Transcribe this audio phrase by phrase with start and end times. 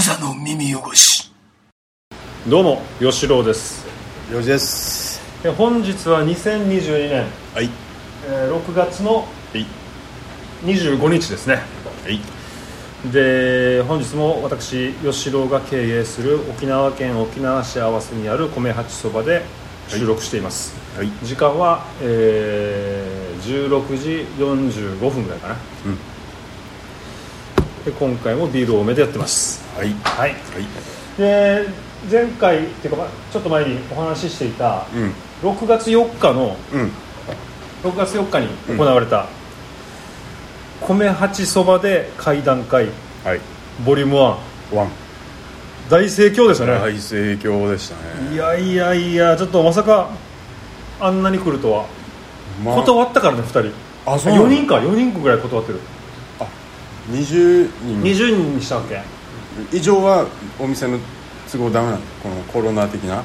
[0.00, 1.30] 無座の耳汚し。
[2.48, 3.86] どうも吉郎です。
[4.32, 5.20] よしです。
[5.44, 7.68] え本日は2022年、はい。
[8.26, 9.24] えー6月のは
[9.54, 9.66] い。
[10.64, 11.56] 25日ですね。
[11.56, 11.60] は
[12.08, 12.18] い。
[13.12, 19.42] で本日も私吉郎が経営する沖縄県沖縄市合わせにある米八そばで
[19.88, 21.10] 収録しています、はい。
[21.22, 26.09] 時間は、えー16時45分ぐらいかな、うん
[27.84, 29.62] で今回もビール多めでやってます。
[29.76, 29.94] はい。
[30.04, 30.30] はい。
[30.30, 30.38] はい。
[31.18, 31.66] で
[32.10, 35.12] 前回っていうかまあちょっと前にお話ししていたうん。
[35.50, 36.90] 6月4日のうん。
[37.82, 39.26] 6月4日に行われた、
[40.82, 42.88] 米八そばで会談会。
[43.24, 43.40] はい。
[43.86, 44.18] ボリューム1
[44.76, 44.90] ワン。
[45.88, 48.34] 大盛況でしたね、大盛況でしたね。
[48.34, 50.10] いやいやいやちょっとまさか
[51.00, 51.86] あんなに来るとは、
[52.62, 52.76] まあ。
[52.76, 53.72] 断ったからね2人。
[54.06, 55.80] あそうなの4人か4人ぐらい断ってる、
[57.10, 58.02] 20人。
[58.02, 59.02] 20人にしたわけ？
[59.72, 60.26] 以上は
[60.58, 60.98] お店の
[61.50, 61.98] 都合ダメなの？
[62.22, 63.22] このコロナ的な？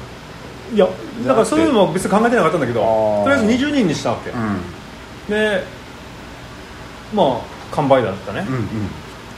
[0.74, 0.88] いや
[1.24, 4.34] だからそういうのも別に考えてなかったんだけどとりあえず20人にしたわけ、ん。
[5.28, 5.62] で
[7.14, 8.62] まあ完売だったね、うんうん。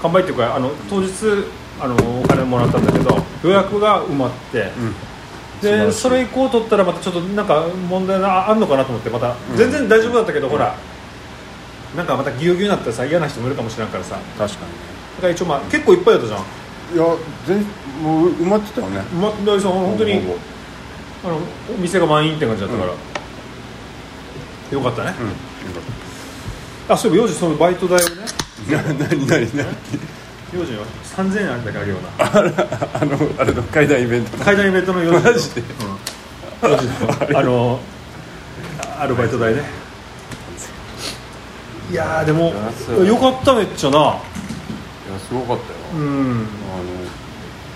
[0.01, 1.11] 完売っていうかあの当日
[1.81, 4.95] あのお金もらったんだけど予約が埋まって、うん。
[5.61, 9.57] でそれ以降取ったらまたちょっとなんか問題があんのかなと思ってまた、うん。
[9.57, 10.75] 全然大丈夫だったけど、ほら
[11.97, 14.17] なんかまたぎゅうぎゅうになったらさ嫌な人もいるかもしれんからさ。
[14.39, 14.67] だ確か
[15.21, 16.41] から一応まあ結構いっぱいだったじゃん。
[16.95, 17.59] いや全
[18.03, 19.01] もう埋まってたよね。
[19.21, 20.15] ま大さん本当に。
[20.21, 20.37] ほぼ
[21.25, 21.39] あの
[21.75, 22.93] お店が満員って感じだったから、
[24.71, 25.33] よかったね、うんよ
[26.89, 28.25] あそういえば幼児そのバイト代をね。
[28.71, 29.41] 何何何
[30.55, 32.09] 幼児は3000円あれだけあげような。
[32.19, 34.39] あのあれの階段イベント。
[34.39, 35.61] 階段イベントの幼児マジで。
[35.61, 37.81] うん、 あの
[39.01, 39.63] アルバイト代ね
[41.91, 42.53] いやーでも
[43.05, 43.99] よかっためっちゃな。
[43.99, 45.79] いやすごかったよ。
[45.95, 46.01] うん。
[46.03, 46.93] あの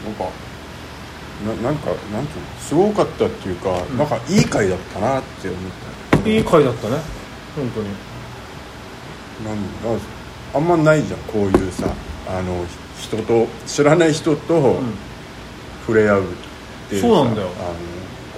[0.04, 0.28] なんか
[1.46, 2.48] ななんかなんていうの？
[2.60, 5.60] すごかったっていうか、なんかいい回だったなって思っ
[6.22, 6.28] た。
[6.28, 6.96] いい回だったね。
[7.56, 7.88] 本当に。
[9.44, 9.56] なん
[10.54, 11.86] あんまないじゃんこういうさ
[12.28, 12.66] あの
[13.00, 14.80] 人と知らない人と
[15.86, 16.26] 触れ合うっ
[16.90, 17.48] ていうさそうなんだよ。
[17.48, 17.74] あの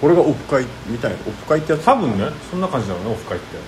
[0.01, 1.85] これがオフ会みたいなオフ会ってやつ？
[1.85, 3.57] 多分ねそんな感じだろうねオフ会って。
[3.57, 3.63] で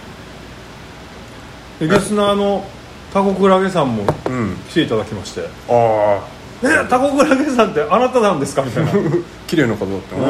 [1.81, 2.65] リスナーの
[3.13, 4.57] タコクラゲさんもうん。
[4.69, 5.49] 来ていただきまして。
[5.69, 6.21] あ
[6.63, 8.91] 「えタコクラゲさんってあなたなんですか?」みたいな。
[8.91, 8.95] あ
[9.47, 10.23] 綺麗な方だったね、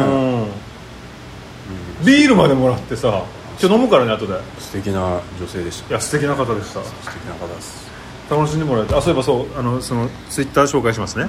[2.00, 2.04] うん。
[2.04, 3.22] ビールまでもらってさ
[3.60, 4.34] 今日飲むからね後で。
[4.34, 5.94] い素敵な女性でした。
[5.94, 6.80] や素敵な方でした。
[6.80, 7.86] 素敵な方です。
[8.30, 8.94] 楽しんでもらえて。
[8.94, 11.26] あそういえばそうあのそのツイッター紹介しますね、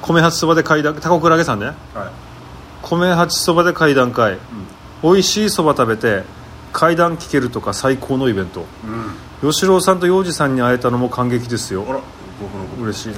[0.00, 1.66] 米八そばで会談タコクラゲさんね。
[1.66, 1.74] はい。
[2.82, 4.38] 米八そばで会談会、
[5.02, 6.24] 美味しいそば食べて
[6.74, 8.66] 会談聞けるとか最高のイベント。
[9.42, 9.50] うん。
[9.50, 11.86] 吉郎さんと洋二さんに会えたのも感激ですよ。
[11.88, 12.00] あら
[12.82, 13.14] 嬉しいね。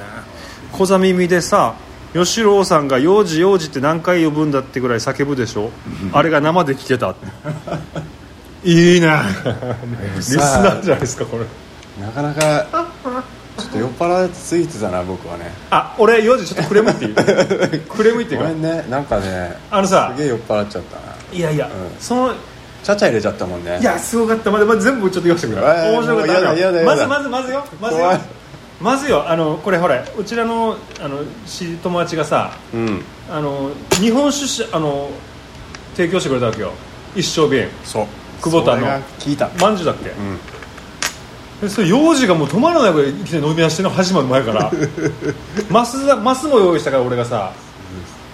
[0.72, 1.74] 小座耳でさ
[2.12, 5.70] 吉郎さんが「幼児幼児」って何回呼ぶんだってぐらい叫ぶでしょ。
[6.12, 7.14] あれが生で聞けた。
[8.62, 9.10] いいね。
[10.16, 12.04] リスナーじゃないですかこれ。
[12.04, 12.66] なかなか
[13.56, 15.54] ちょっと酔っ払いついてたな僕はね。
[15.70, 17.14] あ俺幼児ちょっとクレームっていい
[17.88, 18.84] クレームっていうかごめんね。
[18.90, 21.02] なんかねあのさすげえ酔っ払っちゃったな。
[21.32, 21.72] いやいや、うん。
[21.98, 22.34] その
[22.86, 23.80] ちゃちゃ入れちゃったもんね。
[23.80, 24.50] いやすごかった。
[24.52, 25.66] まだまだ全部ちょっと言わせてくれ。
[25.66, 26.84] えー面白かった。
[26.84, 27.64] まずまずまずよ。
[27.80, 28.12] まずよ。
[28.80, 29.28] まずよ。
[29.28, 33.02] あのこれほらうちらのあのし友達がさうん。
[33.28, 35.10] あの日本酒しあの
[35.96, 36.74] 提供してくれたわけよ。
[37.16, 37.68] 一升瓶。
[37.82, 38.06] そう。
[38.40, 38.86] 久保田の。
[39.18, 39.50] 聞いた。
[39.60, 40.38] まんじゅうだっけ、うん。
[41.62, 44.70] でそれ幼児がもう止まらないぐらいいきなり飲み出してるの始まる前から。
[45.70, 47.50] マスだマスも用意したから俺がさ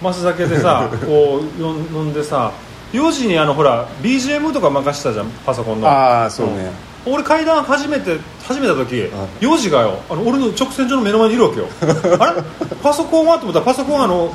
[0.03, 2.53] マスだけでさこう飲んでさ
[2.93, 5.89] 幼児にあのほら BGM とか任せたじゃんパソコンの。
[5.89, 6.71] ああそうね。
[7.05, 9.11] 俺階段初めて始めた時ん。
[9.41, 10.01] 幼児がよ。
[10.09, 11.67] あの俺の直線上の目の前にいるわけよ。
[12.21, 12.43] あれ？
[12.83, 13.39] パソコンは？
[13.39, 14.33] と思ったらパソコンはあの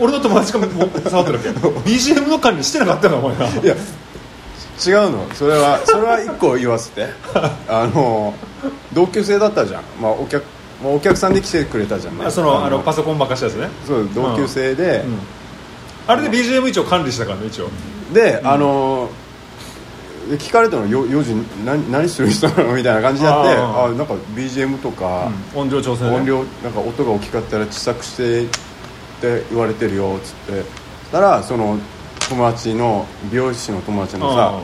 [0.00, 1.50] 俺の友達がもう触ってるわけ。
[1.90, 3.18] BGM の管理してなかったの？
[3.18, 5.26] お前ないや違うの。
[5.34, 7.06] それはそれは一個言わせて。
[7.68, 8.34] あの
[8.92, 10.44] 同級生だったじゃん、まあ、お客
[10.82, 12.32] まあお客さんで来てくれたじゃん。
[12.32, 13.74] そのあのパソコン任せたやつね。
[13.86, 15.04] そう同級生で、
[16.06, 17.68] あれで BGM 一応管理したからね一応。
[18.12, 19.08] で、あの
[20.30, 21.34] で聞かれたのよ4時
[21.64, 23.84] 何何する人なのみたいな感じでやってあー。
[23.86, 28.48] あなんか BGM とか、音量調整ね音量なんか音が大きかったら小さくしてっ
[29.20, 30.52] て言われてるよっつって。
[30.52, 30.64] そし
[31.12, 31.78] たらその
[32.28, 34.60] 友達の美容師の友達のさ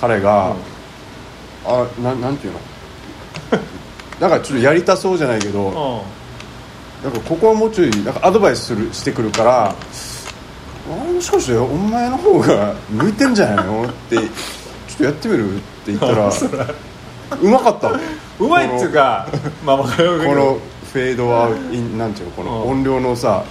[0.00, 0.54] 彼が、
[1.64, 2.60] あななんていうの？
[4.20, 5.74] なんかちょっとやりたそうじゃないけど、うん。
[7.02, 9.74] なんかここはもうちょいなんかアドバイスするしてくるから、あ
[10.90, 13.84] もしかしてお前の方が向いてんじゃないの？
[13.88, 14.26] ってちょっ
[14.98, 15.56] とやってみる？
[15.56, 16.30] って言ったら
[17.40, 17.98] うまかったの。
[18.40, 19.28] うまいっつうか
[19.64, 19.88] まあこの
[20.92, 22.70] フェードアウトインなんていうのこのうん。
[22.72, 23.44] 音量のさ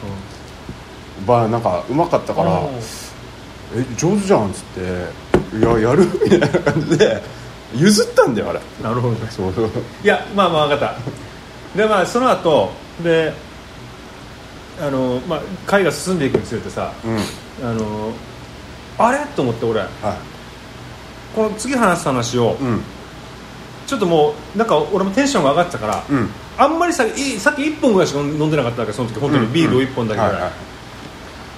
[1.26, 2.68] ばなんかうまかったからうん
[3.76, 4.82] 「え上手じゃん」っつって
[5.58, 7.22] 「いややる?」みたいな感じで
[7.76, 8.60] 譲ったんだよあれ。
[8.84, 9.54] なるほどそう
[10.04, 11.78] いやまあまあ分かった。
[11.78, 12.72] でまあその後
[13.04, 13.32] で
[14.80, 17.68] あのまあ会が進んでいくにつれてさうん。
[17.68, 18.12] あの
[18.98, 19.26] あれ？
[19.36, 19.80] と思って俺。
[19.82, 19.88] は
[21.36, 22.82] この次話す話をいうん。
[23.86, 26.30] ちょっともうなんか俺もテンションが上がってたから、うん。
[26.58, 29.20] あんまりさいさっき1本ぐらいしか飲んでなかったわけその時。
[29.20, 30.52] 本当にビールを1本だけぐらい、はいはい。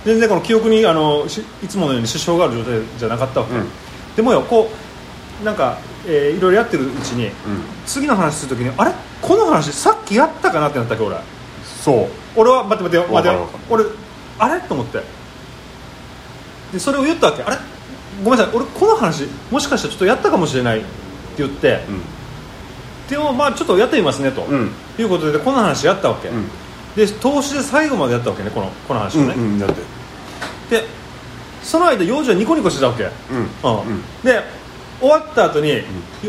[0.05, 3.67] 全然この記憶にあのしいつものように支障がある状態じゃなかったわけ、うん。
[4.15, 4.69] でもよこ
[5.41, 7.31] うなんか、えーいろいろやってるうちにうん。
[7.85, 8.91] 次の話するときにあれ？
[9.21, 11.15] この話さっきやったかなってなったっけ俺
[11.81, 12.07] そう。
[12.35, 13.37] 俺は待って待ってよ待って
[13.69, 13.83] 俺
[14.39, 14.61] あれ？
[14.61, 15.01] と思って。
[16.71, 17.43] でそれを言ったわけ。
[17.43, 17.57] あれ？
[18.23, 18.55] ごめんなさい。
[18.55, 20.79] 俺この話もしかしたらちょっとやったかもしれない。
[20.79, 20.87] って
[21.39, 21.79] 言って、
[23.09, 24.71] でもまあちょっとやってみますねと、うん。
[24.99, 26.47] いうことでこの話やったわけ、うん。
[26.95, 29.75] で投資で最後までやったわけねこのこの話をね、うんうんだって。
[30.69, 30.85] で
[31.63, 33.11] その間幼児はニコニコしてたわけ、うん。
[33.37, 33.81] うん。
[33.81, 34.01] うん。
[34.23, 34.41] で
[34.99, 35.81] 終わった後に、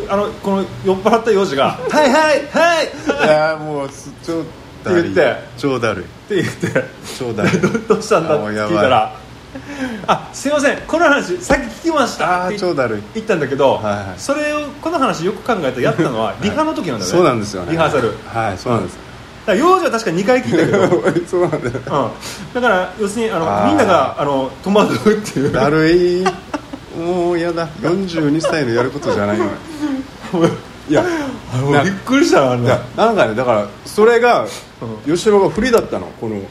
[0.09, 2.87] あのこの酔っ払った幼児が 「はいはいはい!」
[3.27, 4.47] いやもうす超だるい
[4.91, 5.37] って言って。
[5.57, 6.85] 超だるいって言って。
[7.19, 7.59] 超だる。
[7.59, 9.17] いどどうしたんだって聞いたら
[10.07, 10.79] 「あすいません。
[10.87, 12.99] この話さっき聞きました」あってー超だる。
[12.99, 14.07] い言ったんだけど、はいはい。
[14.19, 17.73] それをこの話よく考えたらやったのはリハの時なんだよね、そうなんですよね。
[17.73, 18.15] リハーサル。
[18.27, 18.99] はいそうなんです。
[19.47, 21.27] ら幼児は確か2回聞いたけど。
[21.27, 21.83] そうなんだようん、
[22.55, 25.53] だから要するにあのみんながあの戸惑うっていう。
[25.53, 26.25] だるい。
[26.97, 27.67] もうやだ。
[27.83, 29.47] 42歳のやることじゃないよ
[30.93, 34.49] いやびっくりしたななんかねだからそれがう
[35.07, 36.07] 吉郎が不利だったの。
[36.21, 36.43] この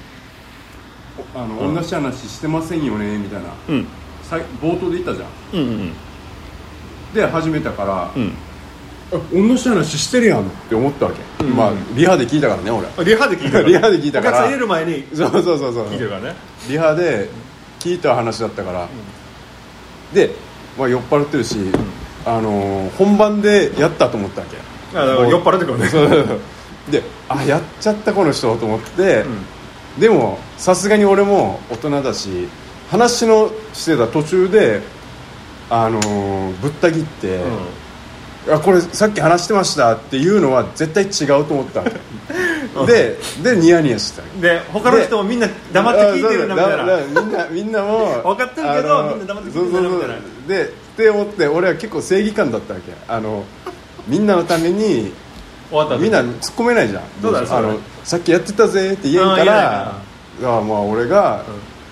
[1.35, 1.75] あの、うん。
[1.75, 3.49] 同じ話してませんよねみたいな。
[3.69, 3.88] うん。
[4.61, 5.29] 冒頭で言ったじゃん。
[5.53, 5.93] うんうん
[7.13, 8.31] で始めたから、うん。
[9.11, 11.53] あ同じ話してるやんって思ったわけ、うん。
[11.53, 12.87] まあリハで聞いたからね俺。
[13.03, 14.37] リハで聞いた リハで聞いたから。
[14.37, 15.07] お客さん入れる前に。
[15.13, 15.87] そうそうそうそう。
[15.87, 16.35] 聞いてるからね。
[16.69, 17.29] リハで
[17.79, 18.87] 聞いた話だったから、
[20.13, 20.33] で、
[20.77, 21.57] まあ、酔っ払ってるし、
[22.25, 24.57] あのー本番でやったと思ったわけ。
[24.97, 25.88] あだから酔っ払ってくるね。
[25.88, 26.39] そうそうそう
[26.91, 30.00] であやっちゃったこの人と思って、ん。
[30.00, 32.47] でもさすがに俺も大人だし
[32.89, 34.81] 話のしてた途中で
[35.69, 37.39] あのーぶった切って、
[38.50, 41.91] あこれさっき話してましたっていうのは絶対違うと思ったわけ。
[42.85, 47.21] ででニヤニヤしてたうんで他の人もみんな黙って聞いてるなみたいな。
[47.21, 50.15] みんなみんなも 分かってるけどみんな黙って聞いてるなみたいな。
[50.15, 50.47] そうそうそう。
[50.47, 52.94] でって思って俺は結構正義感だったわけ。
[53.07, 53.44] あの
[54.07, 55.12] みんなのために
[55.69, 57.03] 終わった後みんな突っ込めないじゃん。
[57.21, 59.95] そうだあのさっきやってたぜって言えんからだか
[60.42, 61.44] らまあ俺が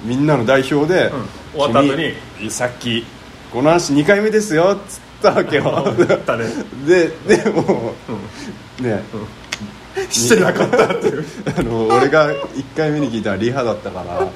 [0.03, 1.25] みんなの代表で、うん。
[1.53, 2.13] 終わった後に。
[2.37, 3.03] 君さっき
[3.51, 5.63] この話2回目ですよっつったわけよ。
[6.07, 6.45] だったね。
[6.85, 7.95] ででも、
[8.79, 9.03] ね、
[10.09, 11.25] してなかったっていう。
[11.57, 14.27] あの俺が1回目に聞いたらリハだったから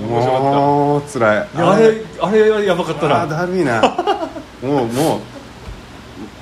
[0.00, 0.50] 面白かった。
[0.50, 3.26] もうつらいあれあれはやばかったな。
[3.26, 3.80] だるいな。
[4.62, 5.20] もうもう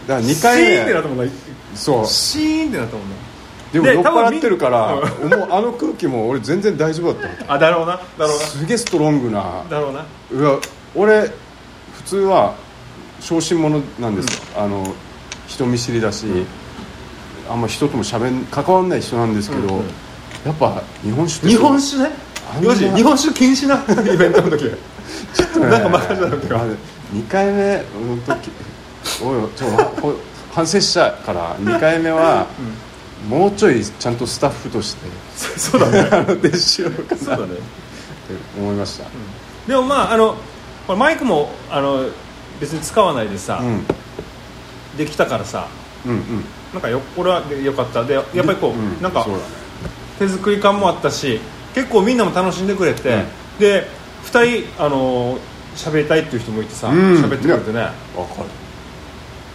[0.08, 1.32] だから2シ回ーンってなっ目たもんな。
[1.74, 2.06] そう。
[2.06, 3.16] シーンってなったもんな。
[3.72, 7.50] でも酔っ払ってるからもうあの空気も俺全然大丈夫だった。
[7.54, 9.40] あだろうなだろうすげえストロングな。
[9.40, 10.04] なだろうな。
[10.30, 10.58] うわ
[10.94, 12.54] 俺普通は
[13.20, 14.94] 小心者なんですよ、あの
[15.48, 16.26] 人見知りだし、
[17.50, 19.84] あんま人ともしゃべん関わんない人なんですけど、うんうん。
[20.44, 22.10] やっぱ日本酒って日本酒ね
[22.56, 23.82] あんなよし日本酒禁止な
[24.12, 24.70] イベントの時。
[25.58, 26.66] なんか任せた時は
[27.12, 27.82] 2回目の
[28.24, 28.50] 時
[29.22, 29.66] おいちょ
[30.00, 30.14] ほ
[30.52, 32.46] 反省したから2回目は、
[33.28, 36.08] もうちょいちゃんとスタッフとしてそうだね。
[36.10, 37.04] あの弟子しようかな。
[37.04, 37.52] ってそうだね。
[38.58, 39.06] 思いました、
[39.66, 40.36] でもまああの
[40.86, 42.08] これマイクもあの
[42.60, 43.84] 別に使わないでさ、うん。
[44.96, 45.66] できたからさ
[46.06, 46.20] うんうん。
[46.72, 48.04] なんかよこれはでよかった。
[48.04, 49.26] でやっぱりこう、うんなんか
[50.18, 51.40] 手作り感もあったし
[51.74, 53.24] 結構みんなも楽しんでくれて、うん。
[53.58, 53.86] で
[54.24, 55.38] 2人あの
[55.76, 56.96] 喋りたいっていう人もいてさうん。
[57.22, 57.80] 喋、ってくれてね。
[57.80, 57.88] わ
[58.26, 58.48] かる。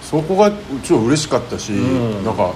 [0.02, 2.26] そこがちょっと嬉しかったし、うん。
[2.26, 2.54] なんか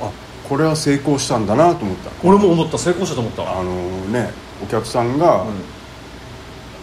[0.00, 0.10] あ
[0.48, 2.10] これは成功したんだなと思った。
[2.22, 2.78] 俺も思った。
[2.78, 3.42] 成功したと思った。
[3.58, 3.74] あの
[4.06, 4.30] ね
[4.62, 5.74] お客さんが、うん。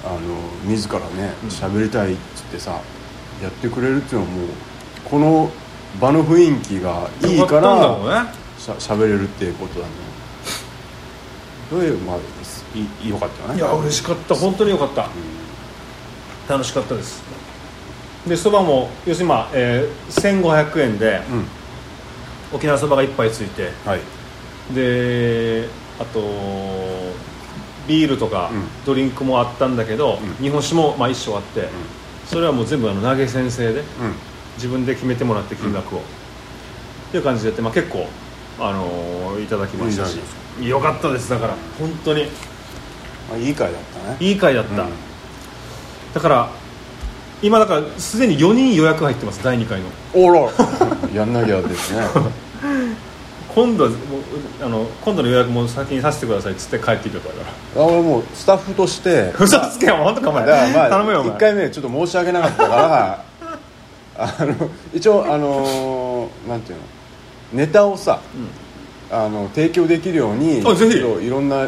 [0.04, 0.20] あの
[0.66, 2.82] 自らね喋りたいっつってさ
[3.42, 4.48] やってくれるっていうのはもう
[5.06, 5.52] この
[6.00, 10.11] 場の雰囲気がいいからしゃ喋れるっていうことだね
[11.72, 12.18] それまあ
[12.76, 13.56] いいよかったよね。
[13.56, 14.36] いや嬉しかった。
[14.36, 15.08] 本当によかった、
[16.50, 17.24] 楽しかったです。
[18.28, 21.46] でそばも要するに、まあえー、1500円でうん。
[22.54, 24.02] 沖縄そばが1杯ついてはい。
[24.76, 26.20] であと
[27.88, 28.64] ビールとかうん。
[28.86, 30.44] ドリンクもあったんだけど、うん。
[30.44, 31.70] 日本酒もまあ一升あって、
[32.26, 33.86] それはもう全部あの投げ先生でうん。
[34.58, 36.02] 自分で決めてもらって金額を、っ
[37.12, 38.06] ていう感じでやって、まあ、結構、
[38.60, 40.16] あのーいただきましたし。
[40.16, 40.22] いい
[40.60, 41.56] よかったですだから。
[41.80, 42.26] 本当に。
[43.30, 44.18] まあ、いい回だったね。
[44.20, 44.90] いい回だった、うん。
[46.14, 46.50] だから
[47.42, 49.88] 今だからすでに4人予約入ってます第2回の。
[50.14, 50.52] おら。
[51.14, 52.06] やんなきゃですね。
[53.54, 53.92] 今度は
[54.62, 57.36] あの今度の予約も先にさせてくださいっつって帰ってきてたか
[57.76, 57.84] ら。
[57.84, 59.34] あ俺もうスタッフとして。
[59.40, 60.46] 嘘つけよ本当かお前。
[60.46, 61.34] だからまあ頼むよお前。
[61.34, 63.24] 1回目ちょっと申し訳なかったから
[64.18, 66.84] あの一応あのーなんていうの
[67.54, 68.20] ネタをさ、
[69.12, 70.98] あの提供できるようにあぜひ。
[70.98, 71.68] いろんな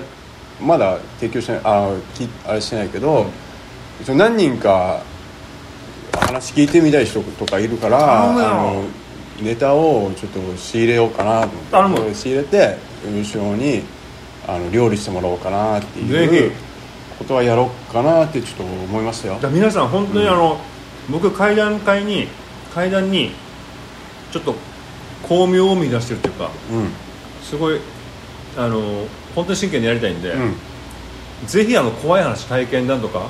[0.62, 3.26] まだ提供してないあきあれしてないけど、
[4.02, 5.04] 一応何人か
[6.14, 8.84] 話聞いてみたい人とかいるからあの
[9.42, 13.84] ネタをちょっと仕入れようかなと思って仕入れて後ろに
[14.48, 16.52] あの料理してもらおうかなっていうぜ
[17.18, 19.40] ことはやろうかなってちょっと思いましたよ。
[19.42, 20.60] だ皆さん本当にあの、
[21.10, 22.28] 僕階段階に
[22.74, 23.32] 階段に
[24.32, 24.56] ちょっと
[25.28, 26.90] 巧妙を見出してるっていうかうん
[27.54, 27.80] すごい
[28.58, 29.06] あの
[29.36, 30.56] 本当に真剣にやりたいんで、うん。
[31.46, 33.30] ぜひあの怖い話体験談とか、もう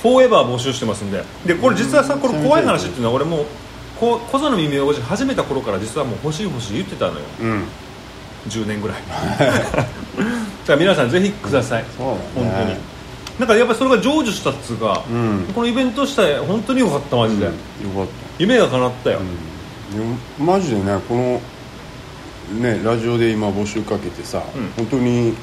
[0.00, 1.22] フォーエバー募集してますんで。
[1.44, 3.46] でこれ実はさこれ怖い話っていうのは俺もう
[4.00, 7.26] こ小座の耳汚し始めた頃から実はもう欲しい欲しい言ってたのよ。
[7.40, 7.50] うん。
[7.50, 7.64] うん
[8.48, 9.02] 10年ぐらい。
[9.02, 9.92] だか
[10.68, 12.20] ら皆さんぜひください、そうだね。
[12.36, 12.78] 本当に。
[13.40, 15.52] なんかやっぱりそれが成就したっつうか、うん。
[15.52, 17.56] このイベントしたら本当によかったマジで、よか
[18.04, 18.06] っ
[18.38, 19.18] 夢が叶ったよ、
[20.38, 21.40] マジでねこの
[22.54, 24.68] ねラジオで今募集かけてさ、うん。
[24.76, 25.34] 本当に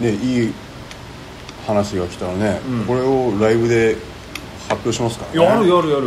[0.00, 0.54] ねいい
[1.66, 2.84] 話が来たらね、うん。
[2.84, 3.96] これをライブで
[4.68, 5.44] 発表しますからね。
[5.44, 6.06] やるやるやる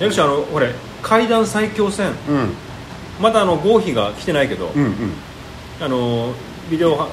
[0.00, 0.12] やる。
[0.12, 2.12] しあのほれ階段最強戦。
[2.28, 2.50] うん。
[3.20, 4.94] まだあの合否が来てないけど、うんうん。
[5.80, 6.32] あの
[6.70, 7.08] ビデオは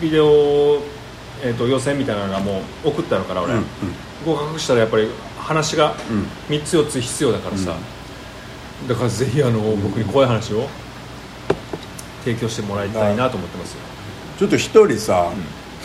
[0.00, 0.80] ビデオ、
[1.42, 3.64] えー、と予選みたいなのがもう送ったのから俺、うん
[4.26, 5.08] 合格したらやっぱり
[5.38, 6.54] 話がうん。
[6.54, 7.74] 3つ4つ必要だからさ、
[8.88, 10.68] だからぜひあの、僕に怖い話を
[12.24, 13.80] 提供してもらいたいなと思ってますよ。
[14.38, 15.30] ちょっと一人さ、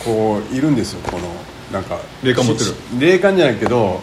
[0.03, 1.01] こういるんですよ。
[1.09, 1.29] この
[1.71, 2.69] なんか霊感持ってる。
[2.69, 4.01] し霊感じゃないけど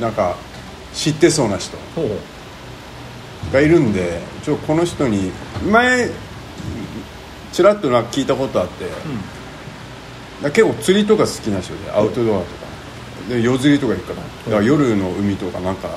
[0.00, 0.36] なんか
[0.92, 1.76] 知ってそうな人
[3.52, 5.30] がいるんでちょっとこの人に
[5.70, 6.10] 前
[7.52, 8.98] ちらっとなんか聞いたことあって、だか
[10.42, 12.66] ら結構釣りとか好きな人でアウトドアとか。
[13.28, 14.22] で夜釣りとか行くから。
[14.22, 15.88] だから夜の海とかなんか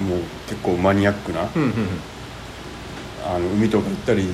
[0.00, 1.88] もう結構マニアックな、うんうんうん
[3.26, 4.28] あの海とか行ったり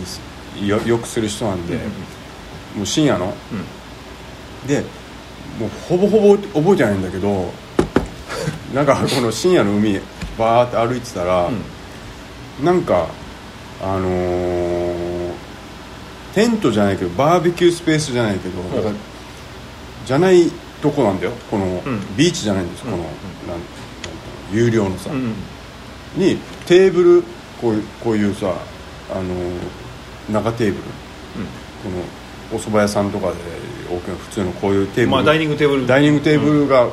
[0.67, 1.77] よよくする人なんで、
[2.77, 3.35] もう深夜の、
[4.67, 4.81] で
[5.59, 7.53] もうほぼほぼ覚えてないんだけど
[8.75, 10.01] なんかこの深夜の海
[10.39, 11.51] バーって歩いてたら、
[12.63, 13.09] なんか
[13.83, 15.11] あのー
[16.35, 19.01] テントじゃないけどバーベキュースペースじゃないけど、うなんか
[20.07, 21.33] じゃないとこなんだよ。
[21.51, 21.83] この、ん。
[22.17, 23.13] ビーチじゃないんです、このなんなん
[24.53, 25.17] 有料のさ、うん。
[25.17, 25.35] うん
[26.17, 27.23] にテーブル
[27.61, 28.53] こうこういうさ
[29.13, 29.35] あの
[30.31, 31.91] 長テーブル、こ
[32.53, 33.35] のお蕎麦屋さんとかで
[33.91, 35.87] 大きな普通のこういうテーブル、まあダイニングテーブル。
[35.87, 36.87] ダイニングテーブルが、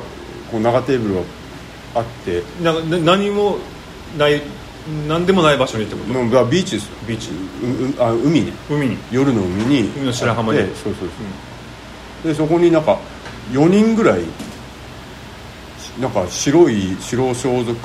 [0.50, 1.20] こう長テーブルが
[1.96, 2.42] あって。
[2.62, 3.58] な何も
[4.16, 4.42] ない
[5.06, 6.12] 何でもない場所にってこと？
[6.12, 6.86] のがビーチです。
[6.86, 7.30] よビーチ。
[7.30, 8.52] ううあ海ね。
[8.70, 8.96] 海に。
[9.12, 10.60] 夜の海に海の白浜に。
[10.60, 11.04] そうそうそ
[12.24, 12.98] う、でそこになんか
[13.52, 14.22] 4人ぐらい
[16.00, 17.76] なんか白い白装束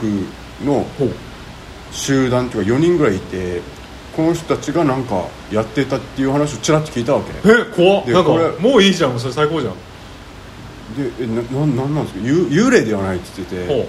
[0.64, 0.86] の
[1.92, 3.62] 集団っていうか4人ぐらいいて
[4.16, 7.32] この人たちがなんかやってたっていう話をちらっと聞いたわけ。
[7.50, 8.06] え怖っ。
[8.06, 9.20] なんかでこれもういいじゃん。
[9.20, 9.74] それ最高じゃん。
[10.96, 12.24] でえなななんなんですか？
[12.24, 13.88] 幽幽霊ではないって言っててって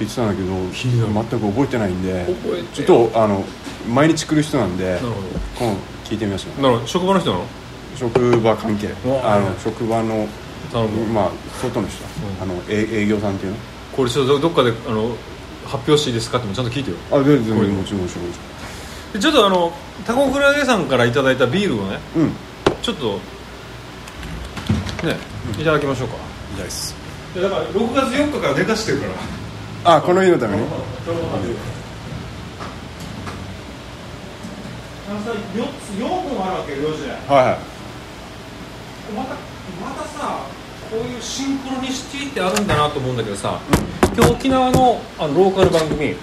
[0.00, 1.26] 言ってたんだけど気になる。
[1.30, 3.44] 全く覚えてないんで覚えてちょっとあの
[3.88, 5.12] 毎日来る人なんでなるほ
[5.58, 6.56] 今度聞いてみましょう。
[6.56, 6.86] どなるほど。
[6.88, 7.46] 職場の人なの？
[7.96, 8.88] 職場関係。
[9.04, 9.34] うわ。
[9.34, 10.26] あの職場の
[10.72, 11.30] 頼むまあ
[11.62, 12.42] 外の人、うん。
[12.42, 13.58] あの営営業さんっていうの？
[13.96, 15.14] これちょっとどっかであの
[15.64, 16.38] 発表していいですか？
[16.38, 16.96] ってもちゃんと聞いてよ。
[17.12, 18.32] あ全然もちろんもちろんもちで
[19.18, 19.72] ちょっとあの
[20.06, 22.32] タコクラゲさんからいただいたビールをねうん。
[22.82, 23.18] ちょっと
[25.06, 25.16] ね
[25.58, 26.14] いただきましょうか。
[26.54, 26.94] じゃあです。
[27.34, 29.06] いやだから6月4日から寝かしてるか
[29.84, 29.96] ら。
[29.96, 30.64] あこの日のために？
[35.08, 37.58] あのさ4つ4本あるわけよ4時はいはい。
[39.14, 39.30] また
[39.80, 40.40] またさ
[40.90, 43.60] こういうシンクロニシティってあるんだなと思うんだけどさ、
[44.16, 46.16] 今日沖縄のあのローカル番組うん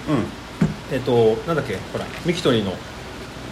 [0.92, 2.72] えっとなんだっけほらミキトリーの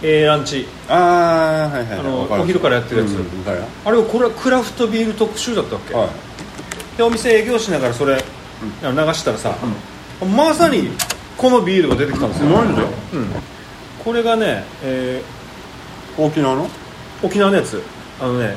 [0.01, 0.67] A ランチ。
[0.89, 3.11] ああはいはいあのお昼からやってるやつ。
[3.11, 6.09] うんうんはいあれをこれはクラフトビール特集だったっけ、はい。
[6.97, 8.21] でお店営業しながらそれ、流
[9.13, 9.55] したらさ、
[10.35, 10.89] まさに
[11.37, 12.47] このビールが出てきたんですよ。
[12.49, 13.27] うん、
[14.03, 15.23] これがね、え
[16.17, 16.67] 沖縄の？
[16.67, 16.69] ー
[17.23, 17.81] 沖縄のやつ。
[18.21, 18.55] あのね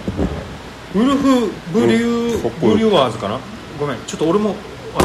[0.94, 3.38] ウルフブリューブリュワーズかな？
[3.80, 4.54] ごめんちょっと俺も
[4.98, 5.02] あ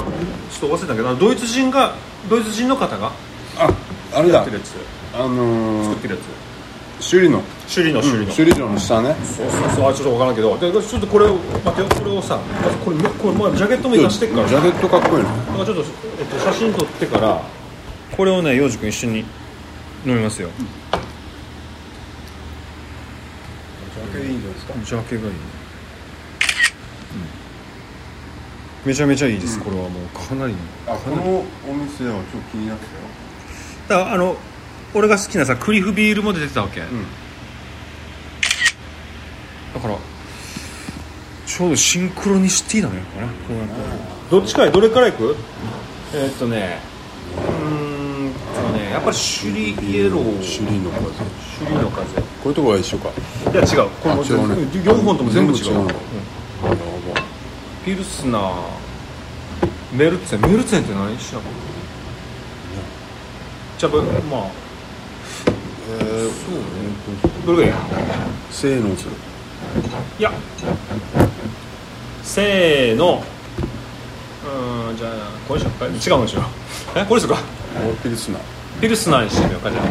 [0.51, 1.95] ちょっと忘れたけどドイツ人が
[2.29, 3.11] ドイツ人の方が
[3.61, 3.69] あ
[4.17, 4.35] あれだ。
[4.35, 4.75] やってるやつ。
[5.13, 6.21] あのー作ってるや
[7.01, 7.41] 首里の。
[7.67, 9.15] つ首里の首里の、首里城の下ね。
[9.23, 10.57] そうそうそうあちょっと分からんけど。
[10.57, 11.87] でちょっとこれを待てよ。
[11.89, 14.47] これをさまずこれこれ、まあ、ジャケットも生かしてっから。
[14.47, 15.29] ジャケットかっこいいの。
[15.29, 15.83] なんかちょっと、
[16.19, 17.41] えっと、写真撮ってから
[18.15, 19.19] これをね洋く君一緒に
[20.05, 20.49] 飲みますよ、
[24.11, 24.73] ジャケいいんじゃないですか。
[24.83, 25.37] ジャケがいいね、
[28.85, 30.07] めちゃめちゃいいです、これはもう。
[30.17, 32.85] かなりのあこのお店はちょっと気になって
[33.91, 34.37] だからあの
[34.93, 37.03] 俺が好きなさクリフビールも出てたわけ、うん。
[39.73, 39.97] だから
[41.45, 43.73] ちょうどシンクロニシティなのよかなこうやって
[44.31, 45.35] どっちかいどれからいく？
[46.13, 46.79] えーっとね
[47.35, 50.37] うーんとねやっぱりシュリイエロー。
[50.37, 51.11] 首里の風。
[51.11, 52.21] シュリの風。
[52.21, 53.09] こういうとこが一緒か。
[53.09, 53.89] いや違う。
[53.89, 54.55] これもあ違うね。
[54.71, 55.63] 4本とも全部違う。
[55.63, 55.83] 全部違うの。
[55.83, 55.89] うん。
[55.89, 55.95] や
[57.15, 57.21] ば。
[57.83, 58.53] ピルスナー。
[59.93, 60.49] メルツェン。
[60.49, 61.19] メルツェンって何？
[61.19, 61.39] しな
[63.81, 63.97] じゃあま
[64.37, 64.41] あ
[65.89, 67.73] えー、どれがいい？
[68.51, 69.11] せーのする。
[70.19, 70.31] いや。
[72.21, 73.23] せーの。
[74.45, 75.11] うーんじゃあ
[75.47, 76.45] これにしようか違うのにしよう。
[76.99, 77.41] えこれにするか？
[78.03, 78.41] ピルスナー。
[78.81, 79.89] ピルスナーにしてみようかじゃあジ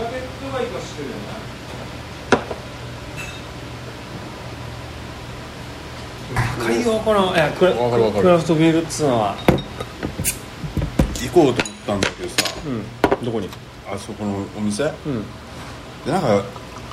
[0.00, 1.20] ャケットがいいかしてるよね
[6.64, 7.38] 高いよこのい。
[7.38, 9.36] やクラクラフトビールっつうのは
[11.28, 12.36] 行こうと思ったんだけどさ
[12.66, 12.68] う
[13.22, 13.24] ん。
[13.24, 13.48] どこに？
[13.92, 14.84] あそこのお店？
[14.84, 14.92] うん。
[16.06, 16.44] でなんか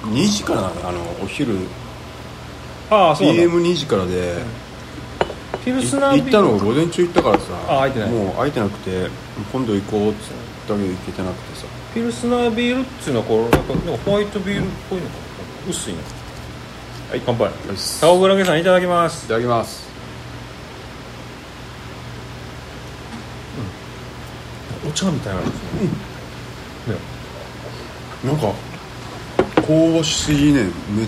[0.04, 1.56] 2時からなのあのお昼。
[2.90, 3.44] ああそうなんだ。
[3.44, 4.44] PM2 時からで。
[5.64, 6.26] ピルいスナービール。
[6.26, 8.10] 行ったのが午前中行ったからさあ空いてない。
[8.10, 9.10] もう空いてなくて
[9.52, 10.32] 今度行こうっつっ
[10.68, 11.66] たけど行けてなくてさ。
[11.94, 13.52] ピルスナービールっつうのはこうなん
[13.98, 15.14] かホワイトビールっぽいのか
[15.66, 15.70] な？
[15.70, 16.00] 薄いね
[17.10, 17.22] はい。
[17.26, 17.50] 乾杯。
[17.76, 19.26] す青グラゲさんいただきます。
[19.26, 19.87] いただきます
[24.98, 25.62] 茶みたいなのです
[26.88, 27.00] ね、ね。
[28.26, 28.52] なんか
[29.62, 31.08] 香ばしすぎねめっ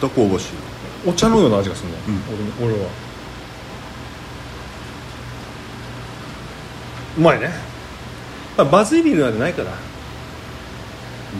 [0.00, 0.46] た香ばし。
[0.46, 0.48] い
[1.06, 2.64] お茶のような味がするね、うん。
[2.64, 2.88] 俺俺は。
[7.16, 7.50] うまいね。
[8.56, 9.70] まあバズビールなんてないから、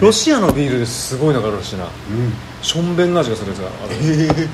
[0.00, 1.84] ロシアのビールですごいのがあるしな。
[1.84, 1.90] うん。
[2.62, 4.48] しょんべんの味がするやつがある。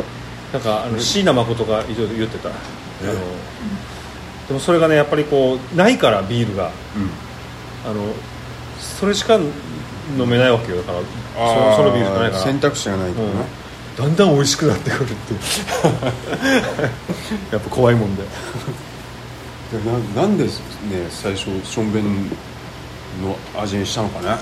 [0.55, 3.13] なんかあの椎名誠が言って言ってた、あの
[4.49, 6.71] でもそれがねやっぱりこうないからビールが
[7.87, 8.03] あの
[8.79, 9.53] それしか飲
[10.29, 10.79] めないわけよ。
[10.79, 11.01] だから
[11.73, 12.43] そそのビールしかないから。
[12.43, 13.33] 選択肢がないからね、
[13.99, 15.41] だんだん美味しくなってくるっていう。
[17.53, 18.23] やっぱ怖いもんで。
[18.23, 18.29] で
[20.17, 20.51] ななんでね
[21.11, 22.05] 最初しょんべん
[23.23, 24.37] の味にしたのかね？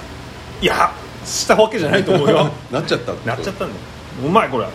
[0.61, 0.93] いや
[1.25, 2.51] したわけじゃないと思うよ。
[2.71, 3.81] なっちゃったなっちゃったんだよ。
[4.25, 4.67] うまいこれ。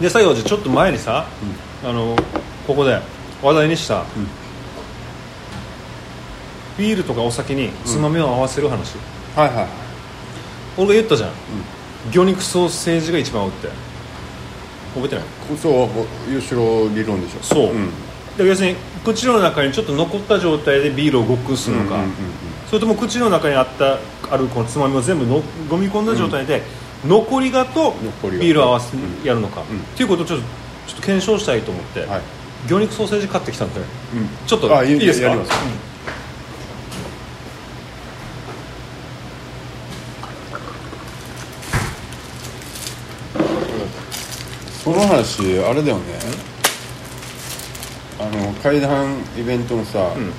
[0.00, 1.26] で最後じゃちょっと前にさ、
[1.84, 2.16] あの
[2.66, 3.00] ここで
[3.42, 4.04] 話題にした、
[6.78, 8.96] ビールとかお酒につまみを合わせる話、
[9.34, 9.66] はいはい。
[10.76, 11.30] 俺が言ったじゃん、
[12.12, 13.68] 魚肉ソーセージが一番合うって。
[14.94, 15.24] 覚えてない？
[15.48, 17.42] こそう吉郎理論でしょ。
[17.42, 17.90] そう、ん。
[18.36, 22.12] で要するに口の中にちょっと残った状態でビールをごっくんするのか、うんうんうん
[22.68, 23.98] それとも口の中にあった
[24.30, 25.36] あるこのつまみを全部の
[25.70, 26.60] 飲み込んだ状態で、
[27.02, 29.78] 残りがとビールを合わせうんやるのか、うん。
[29.78, 30.44] っていうことをちょっと
[30.86, 32.20] ちょっと検証したいと思って、はい。
[32.66, 33.86] 魚肉ソーセージ買ってきたんでうん。
[34.46, 35.28] ちょっとあいいいいですか？
[35.28, 35.52] やります
[44.94, 46.02] その話あれだよね。
[48.20, 50.32] あの階段イベントのさ、うん。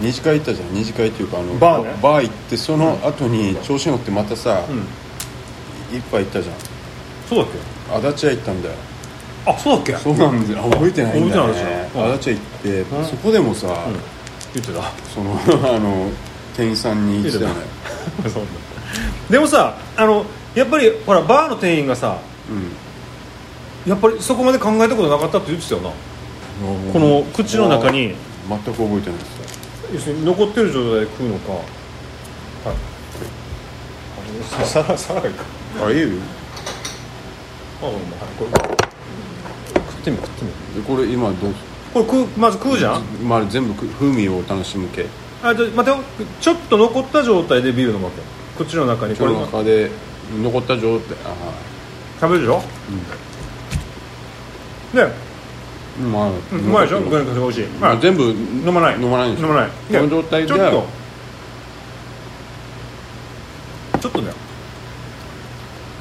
[0.00, 0.72] 二次会行ったじゃん。
[0.74, 1.90] 二次会っていうかあのバーね。
[2.02, 5.96] バー行ってその後に調子乗ってまたさ、うん。
[5.96, 6.56] 一杯行ったじゃん。
[7.28, 7.94] そうだっけ？
[7.94, 8.74] 足立屋行ったんだよ。
[9.46, 9.92] あそうだっけ？
[9.96, 10.64] そうなんだよ。
[10.64, 13.04] あ覚えてないんだよ覚えてないね足立屋行って、うん。
[13.06, 13.72] そこでもさ、うん。
[14.54, 14.82] 言ってた？
[15.14, 15.38] その
[15.74, 16.10] あの
[16.56, 17.50] 店員さんに言ってたよ。
[17.50, 17.56] ね
[19.30, 22.18] でもさあのやっぱりほらバーの店員がさ
[22.50, 22.72] うん
[23.86, 25.90] やっぱりそこまで考えたことなかったって言ってたよな。
[26.92, 28.14] この口の中に。
[28.48, 31.52] 全く覚えてないです要するに残ってる状態で食うのか。
[31.52, 31.62] はい。
[34.60, 35.44] あさ皿皿がいいか。
[35.80, 36.08] あいいよ。
[37.82, 37.94] あはい。
[38.36, 38.50] これ
[39.76, 41.54] 食ってみ食ってみでこれ今どう
[41.94, 43.02] これ食うまず食うじゃん？
[43.28, 45.06] まあ、全部く風味を楽しむ系。
[45.42, 46.02] あじゃあ待てよ
[46.40, 48.20] ちょっと残った状態でビール飲むわけ。
[48.64, 49.14] 口の中に。
[49.14, 49.90] ここれの中で
[50.42, 51.34] 残った状態あ
[52.20, 53.31] 食べるでしょ、ねうん
[54.92, 57.00] まあ、うまいでしょ？
[57.00, 58.94] 残ってるグラニ美味しい、まあ、全部飲まない。
[59.00, 59.48] 飲まないんでしょ。
[59.48, 59.70] 飲まない。
[59.70, 60.84] この状態でちょっと。
[64.00, 64.32] ちょっとね。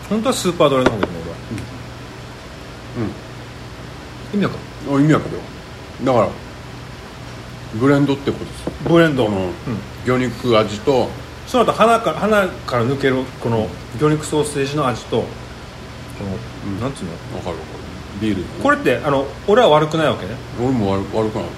[0.09, 1.19] 本当はスーパードライの方がいいの？
[2.97, 3.11] 俺は
[4.33, 4.61] 意味わかる
[4.95, 5.41] あ意味わかるよ。
[6.03, 6.29] だから
[7.79, 8.63] ブレンドってことです。
[8.89, 9.51] ブレンド、このうん、
[10.05, 11.09] 魚肉味と。
[11.47, 13.67] その後鼻から鼻から抜けるこの
[13.99, 15.25] 魚肉ソーセージの味とこ
[16.23, 17.11] の、なんつうの？
[17.33, 17.80] 分かる分かる
[18.19, 18.43] ビール。
[18.61, 20.35] これってあの俺は悪くないわけね？
[20.59, 21.51] 俺も悪悪くなかっ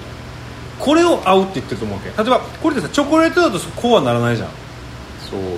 [0.80, 2.10] これを合うって言ってると思うわけ。
[2.24, 4.50] 例えばこれってさチョコレートだとこうはならないじゃん。
[4.50, 4.56] た
[5.30, 5.52] そうです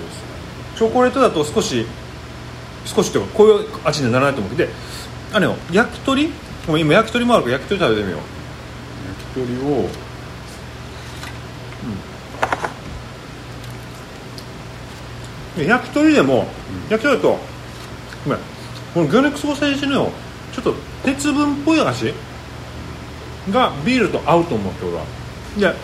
[0.76, 1.86] チョコレートだと少し
[2.84, 4.64] 少しっていうかこういう味にならないと思うけ。
[4.64, 4.76] どで
[5.32, 6.28] あれよ焼き鳥？
[6.68, 8.20] もう今焼き鳥もあるから焼き鳥食べてみよう。
[9.40, 9.88] 焼き鳥を
[15.56, 16.46] で焼き鳥でも、
[16.90, 17.38] 焼き鳥だと
[18.24, 18.40] ごめん。
[18.92, 20.12] この魚肉ソーセージの
[20.56, 22.14] ちょっと鉄分っぽい味
[23.50, 25.04] がビールと合うと思う今日は。
[25.72, 25.78] で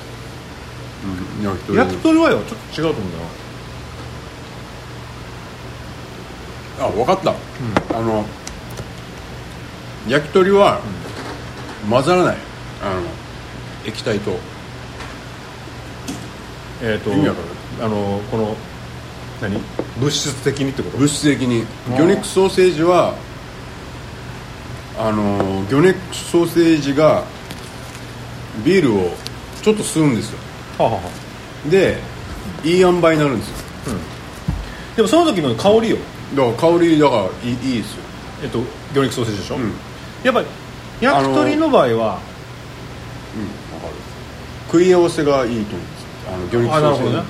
[1.04, 1.78] うん焼き鳥。
[1.78, 3.24] 焼き鳥はよちょっと違うと思うんだよ。
[6.80, 7.34] あ分かった、
[7.98, 8.24] あの
[10.08, 10.80] 焼き鳥は
[11.90, 12.36] 混ざらない。
[12.82, 13.02] あの
[13.84, 14.38] 液体と。
[16.82, 17.40] えっ、と意味わか
[17.82, 18.56] あのこの
[19.42, 19.60] 何？
[20.00, 20.96] 物質的にってこと？
[20.96, 21.66] 物質的に。
[21.90, 23.14] 魚肉ソーセージは
[25.02, 27.24] あの魚肉ソーセージが
[28.64, 29.10] ビールを
[29.60, 30.38] ちょっと吸うんですよ。
[30.78, 31.10] はあはあは
[31.68, 31.98] で
[32.62, 33.56] いい塩梅になるんですよ。
[33.88, 35.96] あでもその時の香りよ。
[36.36, 38.02] だから香りだからいいいいですよ。
[38.44, 38.60] えっと
[38.94, 39.72] 魚肉ソーセージでしょ、うん。
[40.22, 40.46] やっぱり
[41.00, 41.88] 焼き鳥の場合は？
[41.88, 43.94] うん分かる。
[44.66, 47.24] 食い合わせがいいと思うんですあの魚肉ソーセージあなるほどね。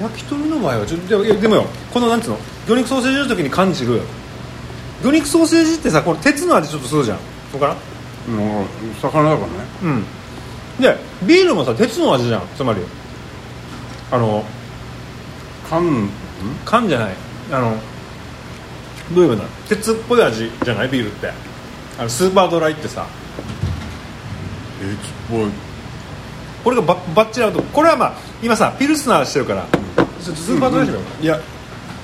[0.00, 2.38] 焼き鳥の場合はちょでもいやでもよこのなんつうの？
[2.66, 4.00] 魚肉ソーセージの時に感じる
[5.02, 7.18] 魚肉ソーセージってさこれ鉄の味ちょっとするじゃん。
[7.52, 7.76] 分からん？
[8.28, 8.66] うん
[9.00, 9.54] 魚だからね。
[9.82, 10.04] うん。
[10.80, 12.42] でビールもさ鉄の味じゃん。
[12.56, 12.80] つまり。
[14.10, 14.44] あの
[15.68, 16.10] 缶ん？
[16.64, 17.14] 缶じゃない。
[17.52, 17.76] あの
[19.14, 20.88] どういうの鉄っぽい味じゃない？
[20.88, 21.30] ビールって。
[21.98, 23.06] あのスーパードライってさ。
[24.82, 24.94] え
[25.30, 25.50] ちょっ
[26.64, 29.66] これがババッチリ合うとこれはまあ今さピルスナーしてるから。
[30.22, 31.36] ちょっとスーパードライしてるから、いや。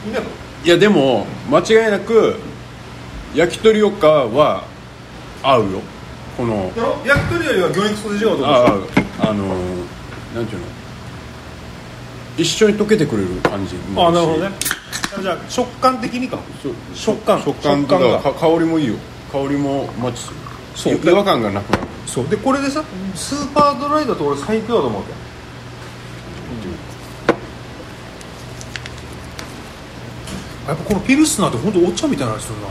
[0.06, 0.20] いいね
[0.64, 2.36] いやでも間違いなく
[3.34, 4.64] 焼き鳥よかは
[5.42, 5.80] 合うよ。
[6.36, 6.54] この。
[6.76, 8.86] やろ焼き鳥よりは魚肉ソーセージが合うとあ思う
[9.20, 9.46] ああの
[10.34, 10.66] なんていうの？
[12.36, 14.50] 一緒に溶けてくれる感じあなるほどね。
[15.20, 16.38] じゃあ食感的にか。
[16.62, 16.72] そう。
[16.94, 17.42] 食感。
[17.42, 18.20] 食感が。
[18.20, 18.94] か香りもいいよ。
[19.30, 20.36] 香りもマッチする。
[20.74, 20.94] そう。
[20.94, 21.82] 違和感がなくなる。
[22.06, 22.28] そう。
[22.28, 22.82] でこれでさ
[23.14, 25.12] スーパードライだと俺最強だと思うわけ
[30.68, 32.68] やっぱこのピルスナーって本当お茶みたいな味するな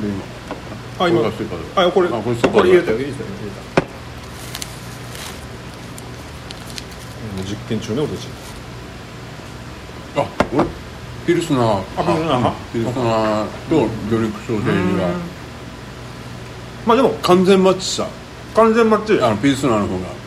[0.00, 0.24] これ今。
[0.98, 1.20] あ今。
[1.20, 2.08] これあこれ。
[2.08, 3.26] あこれこれ入れたよ入れたよ。
[3.26, 3.60] 入れた
[7.36, 8.28] もう実験中ね俺たち。
[10.16, 10.64] あ俺
[11.26, 11.82] ピルスナー。
[11.96, 12.48] あピルスナー。
[12.48, 12.54] うん。
[12.72, 15.08] ピルスナーと魚肉ソーセージが
[16.86, 17.10] まあでも。
[17.22, 18.08] 完全マッチした
[18.54, 19.22] 完全マッチ。
[19.22, 20.20] あのピルスナーの方が。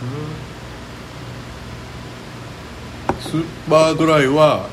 [3.20, 4.70] スーパードライは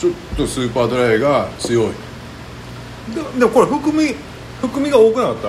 [0.00, 1.92] ちょっとスーパードライが強い
[3.12, 4.14] ででもこれ含み
[4.60, 5.48] 含みが多くなかった？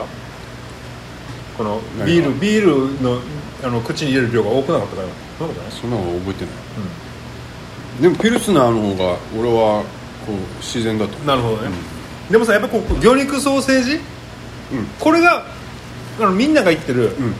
[1.57, 2.61] このビールビー
[2.95, 3.19] ルの
[3.63, 5.07] あの口に入れる量が多くなかったから。
[5.37, 5.71] そんなことない？
[5.71, 9.83] そんなの覚えてない、でもピルスナーの方が俺は
[10.25, 11.27] こう自然だと思う。
[11.27, 11.69] なるほどね、
[12.29, 13.95] でもさやっぱこう魚肉ソーセージ？
[13.95, 14.01] うん。
[14.99, 15.45] これが
[16.19, 17.33] あのみんなが言ってる、うん。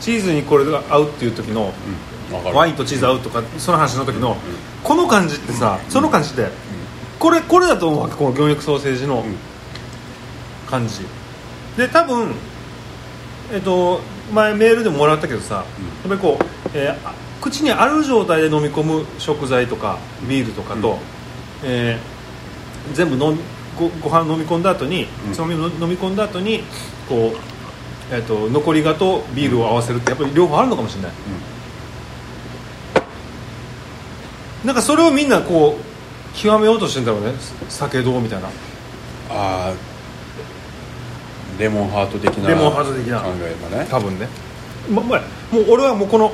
[0.00, 1.72] チーズにこれが合うっていう時の、
[2.52, 4.36] ワインとチーズ合うとかその話の時の、
[4.84, 6.50] この感じってさ、その感じって、
[7.18, 9.36] これこれだと思うわけこの魚肉ソーセージのん。
[10.68, 11.02] 感じ、
[11.76, 12.34] で多分
[13.52, 14.00] えっと
[14.34, 15.64] 前メールでももらったけどさ、やっ
[16.08, 19.98] ぱりこう、えーあ口にある状態で飲み込む食材とか
[20.28, 20.98] ビールとかと、うん。
[21.62, 23.40] えー全部飲み
[23.78, 25.34] ごご飯飲み込んだ後に、うん。
[25.34, 26.64] その飲み込んだ後に
[27.08, 31.12] こう、えっと残りがとビールを合わせるってやっぱり両方あるのかもしれない、
[34.64, 35.95] なんかそれをみんなこう
[36.36, 37.32] 極めようとしてんだろうね。
[37.68, 38.48] 酒どうみたいな。
[38.48, 38.50] あ
[39.30, 39.74] あ
[41.58, 43.20] レモンハート的なレモンハート的な。
[43.20, 43.88] 考えがね。
[43.90, 44.28] 多分ね、
[44.90, 45.18] まま
[45.50, 46.30] もう俺はもうこの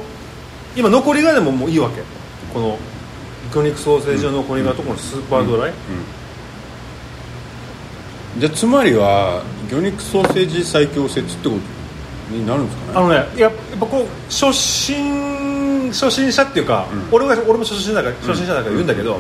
[0.77, 2.03] 今残りがでももういいわけ。
[2.53, 2.79] この
[3.53, 5.73] 魚肉ソーセージの残りがとこのスーパードライ、
[8.39, 11.57] じゃあつまりは魚肉ソーセージ最強説ってこ
[12.31, 12.99] とになるんですかね？
[12.99, 17.09] あのねややっぱこう初心初心者っていうか、うん。
[17.13, 19.19] 俺が俺も初心者だから初心者だから言うんだけど、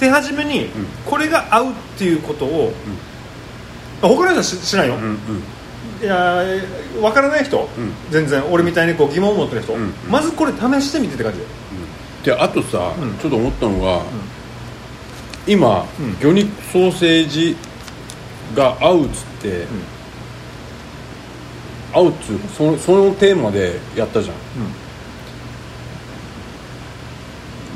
[0.00, 0.68] 手始めに
[1.06, 2.72] これが合うっていうことを、
[4.02, 5.18] まあ他の人はししないよ、うんうん。
[6.02, 7.68] いやー分からない人、ん。
[8.10, 9.92] 全然俺みたいにこう疑問を持ってる人、うん。
[10.10, 11.38] まずこれ試してみてって感じ。
[12.24, 13.18] であとさ、うん。
[13.18, 14.02] ちょっと思ったのが、
[15.46, 16.16] 今、うん。
[16.20, 17.56] 魚肉ソーセージ
[18.54, 19.66] が合うっつって、
[21.92, 24.36] 合うっつうかそのそのテーマでやったじゃん、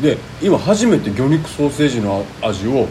[0.02, 2.87] で今初めて魚肉ソーセージの味を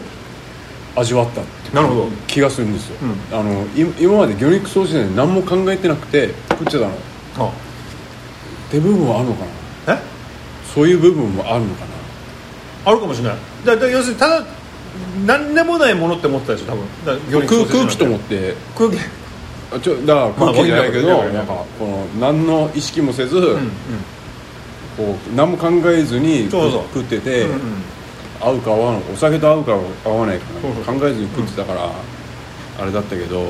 [0.96, 2.08] 味わったってなるほど。
[2.26, 2.96] 気がするんですよ、
[3.32, 6.90] うあのい今まで魚肉ソーセージで何も考えてなくて食ってたのっ
[7.36, 7.52] あ
[8.70, 9.44] て部分はあるのか
[9.86, 9.94] な？
[9.94, 9.98] え？
[10.74, 12.90] そういう部分もあるのかな？
[12.90, 13.36] あるかもしれない。
[13.64, 14.46] だだ要するにただ
[15.26, 17.46] 何でもないものって思ってたでしょ多分。
[17.46, 18.54] 空空気と思って。
[18.76, 18.96] 空気。
[19.70, 23.70] あちょだから空気じゃないけど、なんかこの何の意識もせず、うんうん
[24.98, 26.82] こう何も考えずにそうそう。
[26.92, 27.58] 食ってて、うんうん。
[28.40, 30.44] 合うか合わないお酒と合うか合わないか
[30.84, 31.90] 考えずに食ってたから、
[32.80, 33.44] あれだったけどい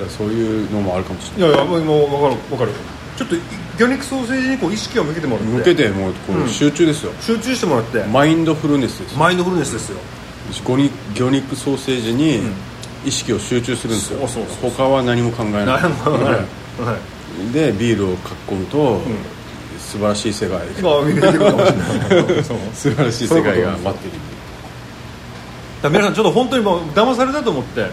[0.00, 1.50] やそういうのもあるかもしれない。
[1.50, 2.72] いやいやもう分かる分かる
[3.16, 3.36] ちょっと
[3.78, 5.52] 魚肉ソーセージにこう意識を向けてもらって。
[5.52, 6.44] 向けてもうこうん。
[6.44, 8.04] う集中ですよ、集中してもらって。
[8.04, 9.18] マインドフルネスですよ。
[9.18, 9.98] マインドフルネスですよ。
[10.52, 12.52] 魚肉ソーセージにん。
[13.04, 14.20] 意識を集中するんですよ、
[14.62, 15.66] 他は何も考えない。
[15.66, 15.80] は
[17.50, 17.52] い。
[17.52, 19.00] でビールを囲むと、
[19.92, 22.44] 素晴らしい世界まあ見てくるかもしれない。
[22.44, 24.12] 素晴らしい世界が待ってる。
[25.82, 27.88] だ皆さんちょっと本当にもう騙されたと思ってうん。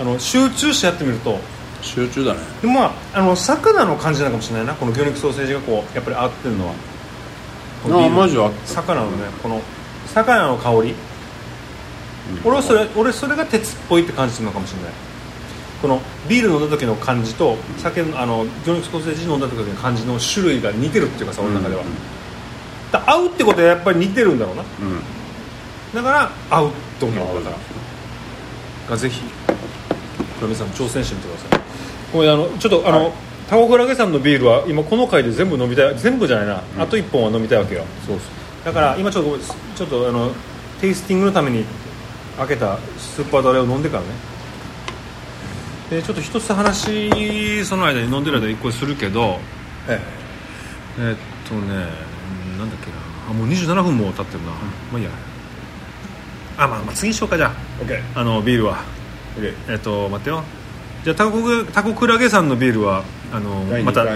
[0.00, 1.38] あの集中してやってみると。
[1.80, 2.40] 集中だね。
[2.60, 4.74] でもまああの魚の感じなのかもしれないな。
[4.74, 6.74] この魚肉ソーセージがこうやっぱり合ってるのは。
[7.84, 8.14] このビール。
[8.14, 9.62] あマジは魚のねこの
[10.06, 10.94] 魚の香り、
[12.44, 14.92] 俺はそれ俺それが鉄っぽいって感じてるのかもしれない
[15.84, 21.88] このビール飲んだ時の感じと酒のあの魚肉ソーセージ飲んだ時の感じの種類が似てるっていうかさ俺の中では、うん。
[21.88, 21.94] うん
[22.90, 24.62] だ合うってことはやっぱり似てるんだろうな。
[24.62, 25.94] うん。
[25.94, 27.56] だから合うと思うだから。
[28.90, 29.26] がぜひこ
[30.42, 31.60] れ皆さん挑戦してみてください。
[32.12, 33.12] これあのちょっとあの、はい。
[33.50, 37.84] タコクラゲさんのビールは今この回で全部飲みたい全部じゃないな、あと1本は飲みたいわけよ。
[38.06, 38.18] そう
[38.64, 39.38] だから今ちょっと
[39.76, 40.30] ちょっとあの
[40.80, 41.66] テイスティングのために
[42.38, 44.08] 開けたスーパードライを飲んでからね
[45.90, 49.38] でちょっと一つ話その間に飲んでる間に1個するけど
[49.88, 50.00] え
[50.98, 51.02] え。
[51.02, 51.16] ーっ
[51.48, 52.96] とねうんなんだっけな。
[53.30, 54.56] あもう27分も経ってるな、ま
[54.94, 55.10] あいいや。
[56.56, 57.52] あまあまあ次にしようかじゃあ。
[57.82, 58.78] え OK あのビールは。
[59.68, 60.42] えっと待ってよ。
[61.04, 64.06] じゃあタコクタコクラゲさんのビールはあの第二また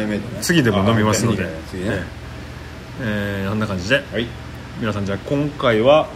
[0.41, 1.47] 次でも飲みますので。
[1.71, 1.89] 次ね。
[1.91, 2.05] えー
[3.01, 3.97] えーこんな感じで。
[4.13, 4.27] はい。
[4.81, 6.09] 皆さんじゃあ今回は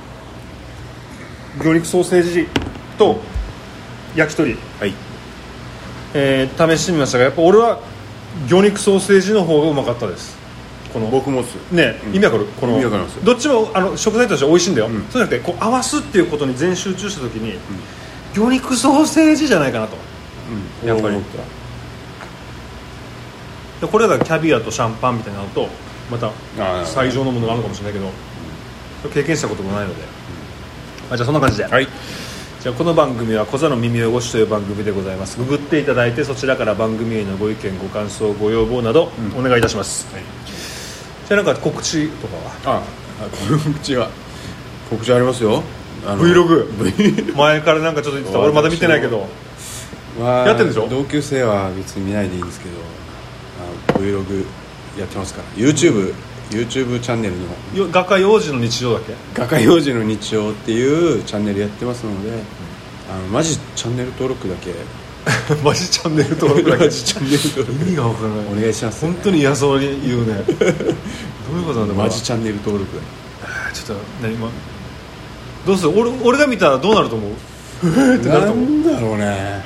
[1.59, 2.47] 魚肉ソーセージ
[2.97, 3.21] と
[4.15, 4.95] 焼き鳥、はい
[6.15, 7.81] えー試してみましたがやっぱ俺は
[8.49, 10.37] 魚肉ソーセージの方がうまかったです。
[10.93, 11.57] この僕もっす。
[11.73, 12.15] ね、うん。
[12.15, 12.45] 意味わかる？
[12.61, 12.79] この
[13.25, 15.01] どっちもあの食材として美味しいんだよ、うん。
[15.05, 17.59] そうじゃなくてこう合わすっていうことに全集中した時に、
[18.35, 19.97] 魚肉ソーセージじゃないかなと。
[20.83, 20.89] うん。
[20.89, 21.17] やっぱり。
[23.81, 25.69] でこれがキャビアとシャンパンみたいになると
[26.11, 26.31] また
[26.85, 28.11] 最上のものがあるのかもしれないけど、
[29.11, 30.03] 経験したこともないので、
[31.11, 31.89] あじゃあそんな感じで、はい
[32.63, 35.37] じゃあこの番組は「小座の耳汚し」という番組でございます。
[35.37, 40.07] ググっていただいてそちらから番組へのご意見ご感想ご要望などお願いいたします、
[41.27, 42.37] じゃあなんか告知とか
[42.71, 42.77] は？
[42.77, 42.83] あ
[43.21, 43.25] あ
[43.59, 44.09] 告知は？
[44.91, 45.65] 告知ありますよ。
[46.07, 48.39] Vlog 前からなんかちょっと言ってた。
[48.39, 49.27] 俺まだ見てないけど。
[50.21, 50.87] まあやってんでしょ？
[50.89, 52.77] 同級生は別に見ないでいいんですけど
[53.97, 54.45] あ Vlog
[55.01, 55.67] やってますから。
[55.67, 56.15] YouTube
[56.57, 57.35] YouTube チャンネル
[57.75, 57.85] の。
[57.85, 59.15] よ画家幼児の日常だっけ？
[59.35, 62.31] 画家幼児の日常っていうチャンネルやってますので、
[63.11, 64.73] あのマジチャンネル登録だけ。
[65.63, 66.85] マジチャンネル登録だけ？
[66.87, 68.47] マジチャンネル登録意味が分からない。
[68.59, 70.35] お願いします本当に嫌そうに言うね。
[70.47, 70.55] ど
[71.57, 72.97] ういうことなんだマジチャンネル登録。
[72.97, 73.03] だ
[73.73, 74.49] ちょっと何今
[75.67, 75.91] どうする？
[75.91, 77.33] 俺俺が見たらどうなると思う？
[78.17, 78.65] ってなるなと思う？
[78.65, 79.65] んだろうね。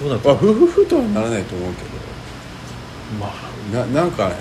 [0.00, 1.82] どうなるとまあ思う夫婦とはならないと思うけ
[3.18, 3.32] まあ。
[3.72, 4.34] どななんかね。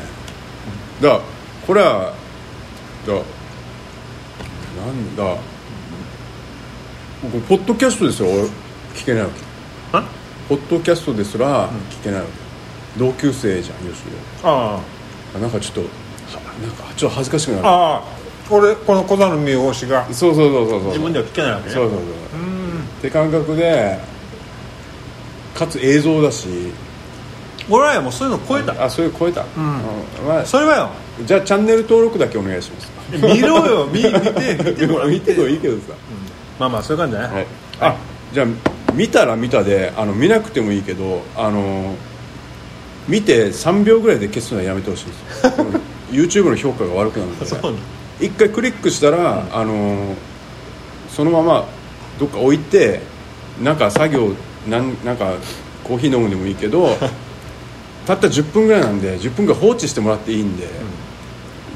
[1.02, 1.22] だから
[1.68, 2.14] これは
[3.06, 3.20] だな
[4.92, 5.38] んだ。
[7.22, 8.30] 僕ポッドキャストですよ。
[8.30, 8.44] 俺
[8.96, 9.34] 聞けないわけ。
[9.98, 10.04] あ
[10.48, 14.04] ポッドキャストですら聞けないわけ、同級生じゃんよし
[14.44, 14.80] あ
[15.36, 15.40] あ。
[15.40, 15.88] なんかちょっとは
[16.62, 17.68] なんかちょっと恥ずかしくなる。
[17.68, 18.04] ああ。
[18.50, 20.06] 俺この小座の見汚しが。
[20.14, 20.88] そうそうそうそうそう。
[20.90, 21.74] 自分では聞けないわけね。
[21.74, 22.02] そうそうそう。
[22.02, 22.80] うん。
[22.80, 24.00] って感覚で
[25.54, 26.48] かつ映像だし。
[27.70, 28.86] 俺らはもうそういうの超えた。
[28.86, 29.46] あそれ超えた、ん。
[30.26, 30.90] まあ、それはよ
[31.26, 32.92] じゃあチャンネル登録だけお願いします。
[33.12, 33.88] 見ろよ。
[33.88, 35.94] 見見て見てもら見てもいいけどさ、
[36.60, 37.48] まあまあそういう感じだね、はい、
[37.80, 37.96] あ
[38.34, 41.96] じゃあ見たら見たであの見なくてもいいけどあの
[43.08, 45.24] 見て3秒ぐらいで消すのはやめてほしいんです。
[46.12, 47.46] YouTube の評価が悪くなるので。
[47.46, 47.80] そうね。
[48.20, 50.16] 一回クリックしたら、あの
[51.10, 51.66] そのまま
[52.20, 53.02] どっか置いて
[53.62, 54.34] なんか作業
[54.68, 55.36] なんなんか
[55.84, 56.90] コーヒー飲むでもいいけど
[58.06, 60.68] たった10分ぐらいなんで10分ぐらい放置してもらっていいんで、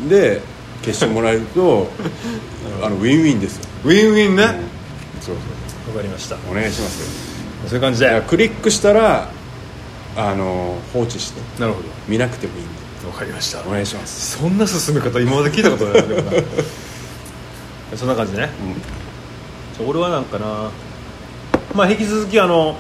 [0.10, 0.42] で
[0.82, 1.90] 消してもらえると
[2.84, 4.54] あのウィンウィンですよ、ウィンウィンね、わ
[5.22, 5.36] そう
[5.96, 6.36] かりました。
[6.36, 7.08] そうお願いしますよ。
[7.68, 8.22] そういう感じで。
[8.28, 9.30] クリックしたら
[10.16, 11.88] あの放置してなるほど。
[12.08, 13.08] 見なくてもいいんで。
[13.08, 13.62] わかりました。
[13.62, 14.38] お願いします。
[14.38, 16.32] そんな進め方今まで聞いたことないけどな。
[17.98, 18.50] そんな感じね、
[19.78, 20.70] じゃあ俺はなんかな。
[21.74, 22.78] まあ引き続きあの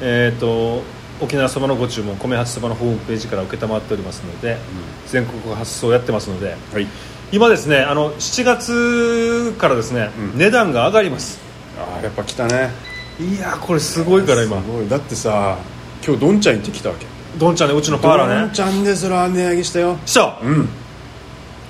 [0.00, 0.82] えっ、と
[1.20, 4.58] 沖縄そばのご注文米八そばのホームページから承っておりますので、
[5.06, 6.86] 全国発送やってますのではい。
[7.32, 10.38] 今ですねあの7月からですね、うん。
[10.38, 11.40] 値段が上がります。
[11.78, 12.70] ああやっぱ来たね。
[13.18, 14.62] いやこれすごいから今。
[14.62, 14.88] すごい。
[14.88, 15.58] だってさ
[16.04, 17.06] 今日どんちゃん行ってきたわけ。
[17.38, 18.46] どんちゃんねうちのパーラどね。
[18.46, 19.98] んちゃんですら値上げしたよ。
[20.06, 20.38] した。
[20.42, 20.68] うん。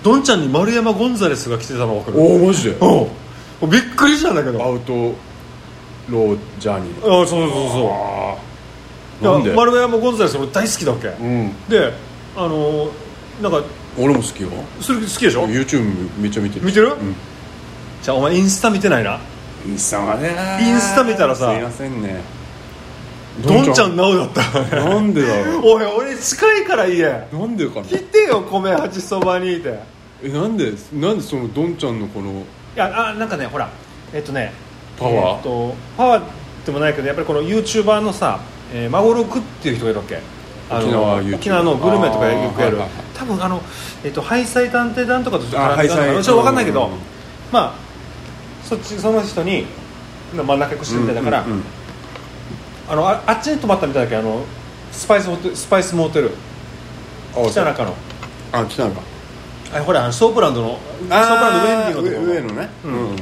[0.03, 2.21] どんちゃんに丸山ゴンザレスが来てたの分かる？
[2.21, 2.77] おおマジで？
[2.81, 3.09] おう
[3.69, 4.63] びっくりしたんだけど。
[4.63, 7.23] アウトロージャーニー。
[7.23, 7.93] あそうそうそうあ
[8.25, 8.26] いや
[9.21, 9.53] なんで？
[9.53, 11.53] 丸山ゴンザレス俺大好きだわけ、うん。
[11.69, 11.93] で
[12.37, 12.91] あのー
[13.43, 13.63] なんか
[13.99, 14.49] 俺も好きよ。
[14.81, 16.67] それ好きでしょ？YouTube めっちゃ見てる。
[16.67, 16.89] 見てる？
[16.89, 17.15] うん。
[18.03, 19.19] じゃあお前インスタ見てないな。
[19.67, 20.31] インスタはね。
[20.61, 22.21] インスタ見たらさすいませんね。
[23.43, 24.43] どんちゃんなおだった。
[24.77, 25.63] なんでだろう。
[25.77, 27.87] おい俺近いから家なんでかな？
[27.87, 29.79] 来てよ米八そばにって。
[30.23, 30.73] えなんで？
[30.95, 33.69] なんでそのどんちゃんのこのいやあなんかねほら
[34.15, 34.53] えっとね
[34.99, 35.37] パワー？
[35.37, 36.23] えっとパワー
[36.65, 38.41] でもないけどやっぱりこの YouTuber のさ
[38.73, 40.21] えーマゴロクっていう人がいるわけ。
[40.69, 42.79] あの沖縄 YouTuber 沖縄のグルメとかよくやる。
[42.79, 43.07] はいはいはい。
[43.15, 43.63] 多分あの、
[44.05, 46.93] えっとハイサイ探偵団とかとちょっとあ絡んでたのかちょっと分かんないけど、うん
[47.53, 47.75] まあ
[48.65, 49.67] そっちその人に
[50.35, 51.65] 真ん中してるみたいだから、うんうんうん。
[52.89, 54.45] あのああっちに泊まったみたいだけどあの
[54.91, 56.33] スパイスホテルスパイスモーテル。
[57.37, 57.95] あ北中の
[58.53, 59.01] あ来たのか。
[59.75, 62.69] あほらあのソープランドのソープランドウェンディのところ上上のね。
[62.85, 63.17] うんうん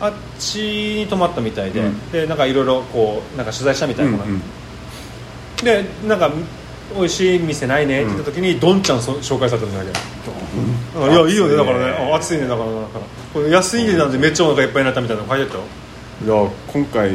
[0.00, 0.56] あっち
[1.00, 2.10] に泊まったみたいで、うん。
[2.10, 4.42] でなんかいろいろこうなんか取材したみたいな、るうんうん。
[5.64, 6.30] でなんか
[6.96, 9.90] 美味しい店ないねって言った時に、どんちゃんそ紹介されたんだけ。
[10.98, 11.56] ど、いやいいよね。
[11.56, 12.46] だからねあ暑いね。
[12.46, 15.60] だからだからこれ安い値段でめっちゃお腹いっぱいになったみたいなの書いてあっ
[16.20, 16.26] た。
[16.26, 17.10] よいや今回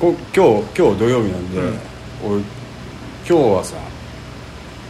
[0.00, 1.78] こ今日今日土曜日なんで、うん。
[2.24, 2.44] 俺今
[3.26, 3.76] 日はさ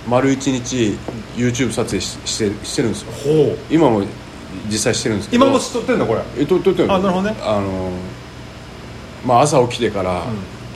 [0.08, 0.98] 丸一日
[1.36, 3.12] YouTube 撮影ししてしてるんですよ。
[3.12, 3.58] ほう。
[3.70, 4.02] 今も
[4.70, 5.44] 実際してるんですけど。
[5.44, 6.22] 今も撮ってんだこれ？
[6.38, 7.36] えとととあなるほどね。
[7.42, 7.90] あの
[9.24, 10.22] まあ朝起きてから、ん。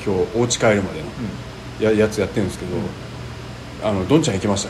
[0.05, 2.77] 今日お家帰るまでの、ややつやってるんですけど、
[3.89, 4.69] あのどんちゃん行きまし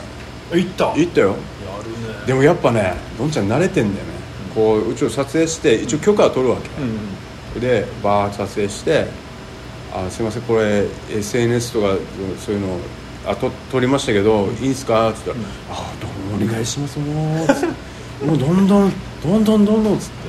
[0.51, 0.63] たよ。
[0.63, 0.85] 行った？
[0.85, 1.27] や行ったよ。
[1.29, 1.37] るね。
[2.25, 4.13] でもやっぱねどんちゃん慣れてんだよね、
[4.55, 9.07] こううちを撮影して一応許可は取るわけ、うんでバーッと撮影して
[9.93, 11.95] 「あすいませんこれ SNS とか
[12.45, 12.77] そういうの
[13.25, 15.35] あと撮りましたけどいいんすか?」っつったら
[15.71, 17.67] 「あどうもお願いしますもう」つって
[18.25, 18.91] もうどんどん
[19.23, 20.27] どんどんどんどん」っつって。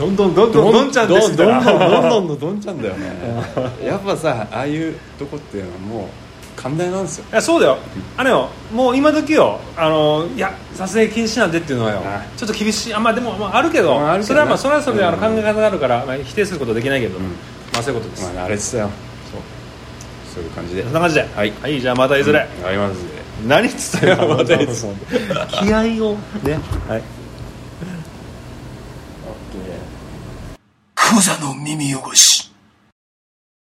[0.00, 3.12] どんどんどんどんどんちゃんですどんどんどんどんんどんのどんちゃんだよね
[3.84, 6.08] やっぱさああいうとこっていうのはもう
[6.56, 7.78] 寛大なんですよいやそうだよ
[8.16, 17.28] あれよもう今時よあのいや撮影禁止なんでっていうのはよはいちょっと厳しいあまあでも、まあ、あるけど,、それはまあそれはそれであのうん考え方があるから、まあ、否定することはできないけど、んま
[17.78, 18.90] あそういうことです、まあ慣れてたよ
[20.34, 22.96] そういう感じでそんな感じではいはい、じゃあまたいずれ、あります
[23.46, 24.86] 何っつったよまたいつ
[25.50, 27.19] 気合をねはい
[31.10, 32.29] クザの耳汚し。